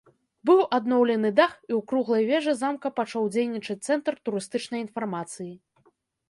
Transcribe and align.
Быў 0.49 0.59
адноўлены 0.77 1.29
дах 1.39 1.51
і 1.53 1.69
ў 1.69 1.81
круглай 1.91 2.23
вежы 2.31 2.55
замка 2.61 2.87
пачаў 3.01 3.29
дзейнічаць 3.37 3.77
цэнтр 3.91 4.13
турыстычнай 4.31 4.79
інфармацыі. 4.87 5.53